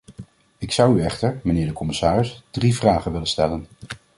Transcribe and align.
Ik 0.57 0.71
zou 0.71 0.97
u 0.97 1.01
echter, 1.03 1.39
mijnheer 1.43 1.65
de 1.67 1.73
commissaris, 1.73 2.43
drie 2.49 2.75
vragen 2.75 3.11
willen 3.11 3.27
stellen. 3.27 3.67